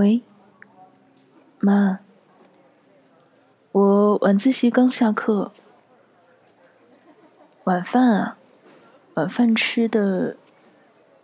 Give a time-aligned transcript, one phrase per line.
[0.00, 0.22] 喂，
[1.58, 1.98] 妈，
[3.72, 5.52] 我晚自习刚下课，
[7.64, 8.38] 晚饭啊，
[9.12, 10.38] 晚饭吃的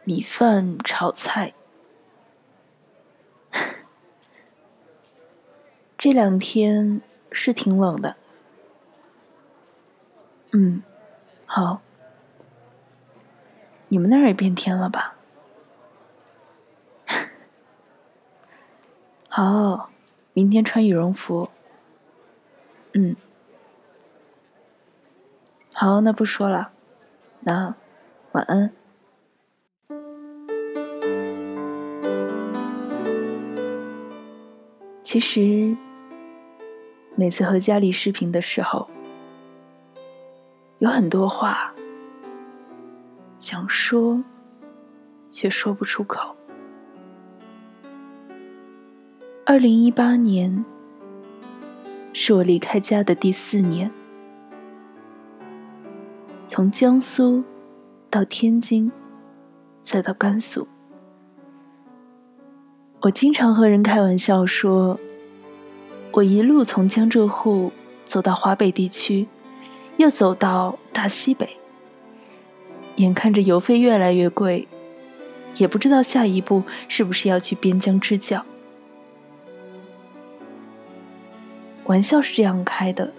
[0.04, 1.54] 米饭炒菜。
[5.96, 7.00] 这两天
[7.32, 8.16] 是挺冷的，
[10.52, 10.82] 嗯，
[11.46, 11.80] 好，
[13.88, 15.15] 你们那儿也变天了吧？
[19.38, 19.90] 好，
[20.32, 21.50] 明天穿羽绒服。
[22.94, 23.14] 嗯，
[25.74, 26.72] 好，那不说了，
[27.40, 27.74] 那
[28.32, 28.72] 晚安。
[35.02, 35.76] 其实，
[37.14, 38.88] 每次和家里视频的时候，
[40.78, 41.74] 有很多话
[43.36, 44.24] 想说，
[45.28, 46.34] 却说不出口。
[49.48, 50.64] 二零一八年
[52.12, 53.88] 是我离开家的第四年，
[56.48, 57.44] 从江苏
[58.10, 58.90] 到天津，
[59.80, 60.66] 再到甘肃。
[63.02, 64.98] 我经常和人开玩笑说，
[66.10, 67.70] 我一路从江浙沪
[68.04, 69.28] 走到华北地区，
[69.96, 71.48] 又走到大西北，
[72.96, 74.66] 眼看着邮费越来越贵，
[75.58, 78.44] 也不知道下一步是不是要去边疆支教。
[81.86, 83.12] 玩笑是这样开的，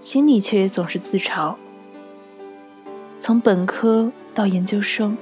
[0.00, 1.54] 心里却也总是自嘲。
[3.18, 5.16] 从本科到研究生，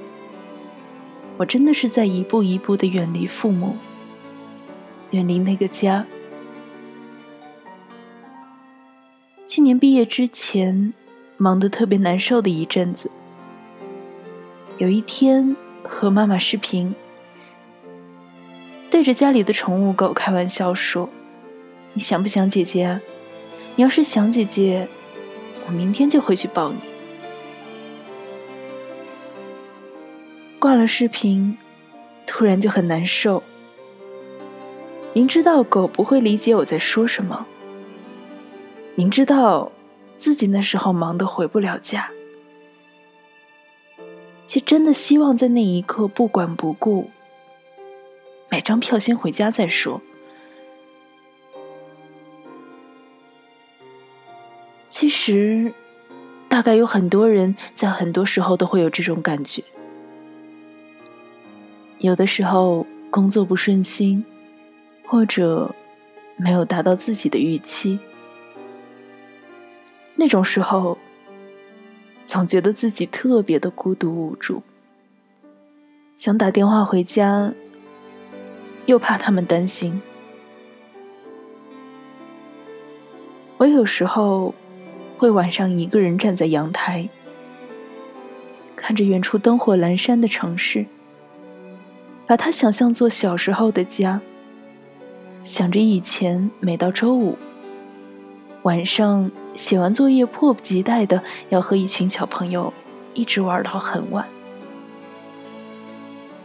[1.35, 3.75] 我真的是在一步一步的远离父母，
[5.11, 6.05] 远离那个家。
[9.45, 10.93] 去年毕业之前，
[11.35, 13.11] 忙得特别难受的一阵子。
[14.77, 16.95] 有一天和妈妈视频，
[18.89, 21.09] 对着家里的宠物狗开玩笑说。
[21.93, 22.99] 你想不想姐姐？
[23.75, 24.87] 你要是想姐姐，
[25.67, 26.79] 我明天就回去抱你。
[30.57, 31.57] 挂了视频，
[32.25, 33.43] 突然就很难受。
[35.13, 37.45] 明知道狗不会理解我在说什么，
[38.95, 39.71] 明知道
[40.15, 42.09] 自己那时候忙得回不了家，
[44.45, 47.09] 却真的希望在那一刻不管不顾，
[48.49, 50.01] 买张票先回家再说。
[55.01, 55.73] 其实，
[56.47, 59.63] 大概有很多人在很多时候都会有这种感觉。
[61.97, 64.23] 有的时候工作不顺心，
[65.07, 65.73] 或者
[66.37, 67.97] 没有达到自己的预期，
[70.13, 70.99] 那种时候，
[72.27, 74.61] 总觉得自己特别的孤独无助，
[76.15, 77.51] 想打电话回家，
[78.85, 79.99] 又怕他们担心。
[83.57, 84.53] 我有时候。
[85.21, 87.07] 会晚上一个人站在阳台，
[88.75, 90.87] 看着远处灯火阑珊的城市，
[92.25, 94.19] 把它想象做小时候的家。
[95.43, 97.37] 想着以前每到周五
[98.63, 102.73] 晚上写完作业，迫不及待的要和一群小朋友
[103.13, 104.27] 一直玩到很晚。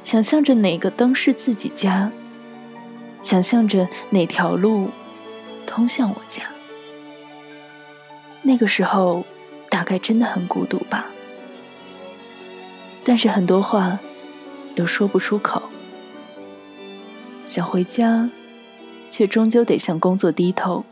[0.03, 2.13] 想象着哪个灯是自己家，
[3.23, 4.91] 想象着哪条路
[5.67, 6.43] 通向我家。
[8.47, 9.25] 那个时候，
[9.69, 11.07] 大概真的很孤独吧。
[13.05, 13.99] 但是很多话
[14.77, 15.61] 又说不出口，
[17.45, 18.31] 想回家，
[19.11, 20.85] 却终究得向工作低头。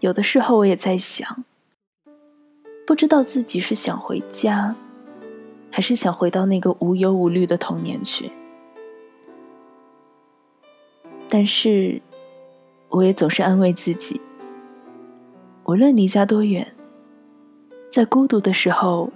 [0.00, 1.44] 有的时候我也在想，
[2.84, 4.74] 不知道自己是想回家，
[5.70, 8.32] 还是想回到那个无忧无虑的童年去。
[11.30, 12.00] 但是，
[12.88, 14.18] 我也总是安慰自己，
[15.64, 16.66] 无论离家多远，
[17.90, 19.12] 在孤独的时候，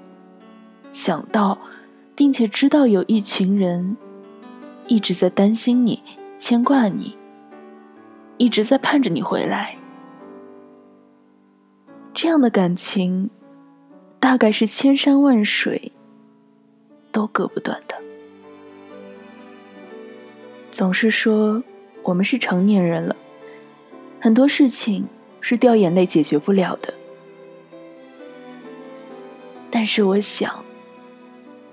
[0.91, 1.57] 想到
[2.15, 3.97] 并且知道有一群人
[4.89, 6.03] 一直在担心你、
[6.37, 7.17] 牵挂你，
[8.37, 9.75] 一直在盼着你回来，
[12.13, 13.31] 这样的感情，
[14.21, 15.91] 大概是千山万水
[17.11, 17.97] 都割不断的。
[20.71, 21.63] 总是说。
[22.03, 23.17] 我们是成年人了，
[24.21, 25.07] 很多事情
[25.41, 26.95] 是掉眼泪解决不了的。
[29.71, 30.65] 但是我想，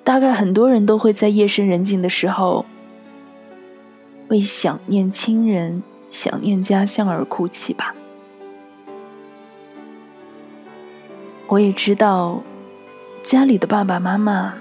[0.04, 2.66] 大概很多人都会在夜深人静的时候，
[4.30, 7.96] 为想念亲人、想念家乡而哭泣吧。
[11.48, 12.42] 我也知道，
[13.24, 14.56] 家里的爸爸妈妈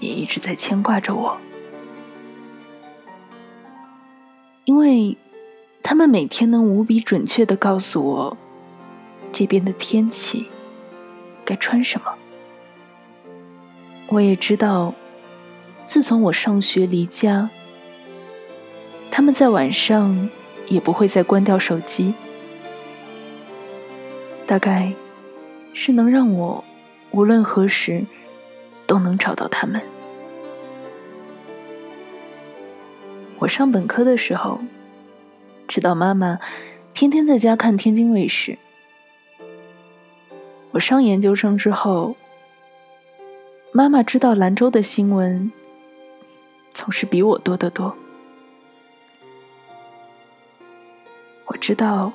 [0.00, 1.36] 也一直在牵挂着我，
[4.68, 5.16] 因为
[5.82, 8.36] 他们每天能无比准确的告诉我
[9.32, 10.46] 这边的天气
[11.42, 12.14] 该穿什么。
[14.08, 14.92] 我也知道，
[15.86, 17.48] 自从我上学离家，
[19.10, 20.28] 他们在晚上
[20.66, 22.12] 也不会再关掉手机，
[24.46, 24.92] 大概
[25.72, 26.62] 是能让我
[27.12, 28.04] 无论何时
[28.86, 29.80] 都能找到他们。
[33.38, 34.60] 我上本科的时候，
[35.66, 36.38] 知道妈妈
[36.92, 38.58] 天天在家看天津卫视。
[40.72, 42.16] 我上研究生之后。
[43.70, 45.52] 妈妈知道兰州的新闻，
[46.70, 47.94] 总是比我多得多。
[51.44, 52.10] 我知道，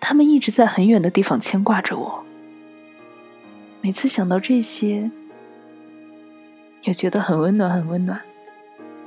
[0.00, 2.24] 他们一直在很远的地方牵挂着我。
[3.80, 5.12] 每次想到这些，
[6.82, 8.20] 也觉得很温暖，很温暖，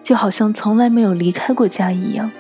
[0.01, 2.31] 就好像从来没有离开过家一样。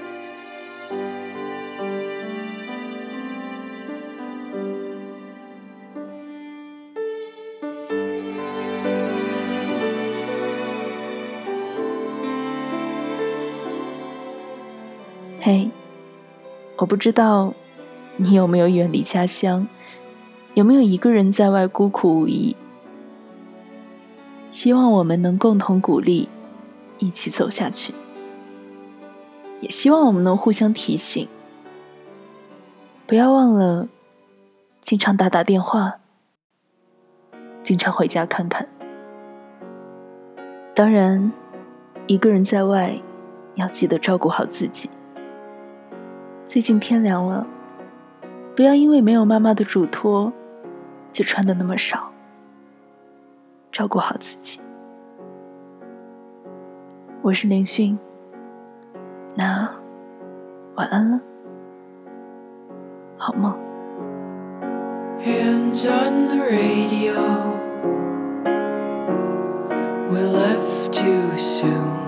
[15.41, 15.69] 嘿，
[16.77, 17.53] 我不知道
[18.17, 19.67] 你有没有远离家乡，
[20.53, 22.55] 有没有一个人在外孤苦无依。
[24.51, 26.27] 希望我们能共同鼓励，
[26.99, 27.93] 一起走下去。
[29.61, 31.27] 也希望我们能互相提醒，
[33.05, 33.89] 不要忘了
[34.79, 35.95] 经常打打电话，
[37.63, 38.69] 经常回家看看。
[40.73, 41.31] 当然，
[42.07, 42.95] 一个人在外
[43.55, 44.89] 要记得照顾好自己。
[46.45, 47.45] 最近天凉了，
[48.55, 50.31] 不要因为没有妈妈的嘱托，
[51.11, 52.11] 就穿的那么少。
[53.73, 54.61] 照顾好自己。
[57.21, 57.99] 我是林迅，
[59.35, 59.69] 那
[60.75, 61.19] 晚安了，
[63.17, 63.53] 好梦。
[71.03, 71.98] you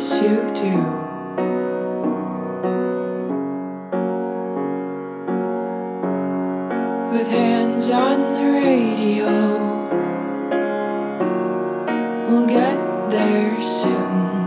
[0.00, 0.82] promise you too.
[7.12, 9.28] With hands on the radio,
[12.26, 14.46] we'll get there soon.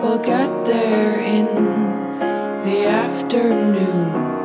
[0.00, 1.46] We'll get there in
[2.64, 4.39] the afternoon.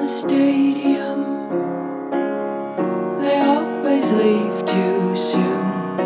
[0.00, 1.20] The stadium,
[3.20, 5.96] they always leave too soon.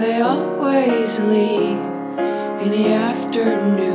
[0.00, 1.78] They always leave
[2.60, 3.85] in the afternoon.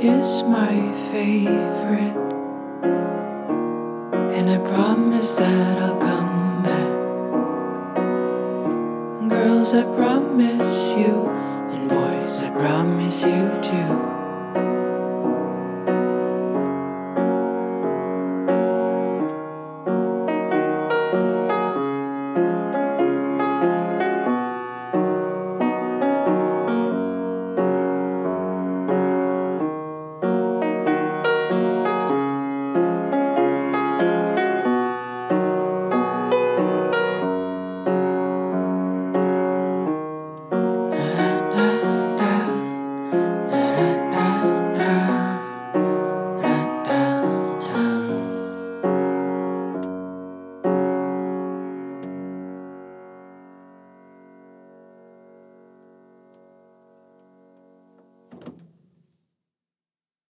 [0.00, 2.16] Is my favorite.
[4.36, 6.92] And I promise that I'll come back.
[9.28, 14.17] Girls, I promise you, and boys, I promise you too.